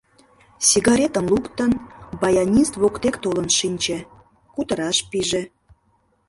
[0.69, 1.71] Сигаретым луктын,
[2.21, 3.97] баянист воктек толын шинче,
[4.53, 5.43] кутыраш пиже.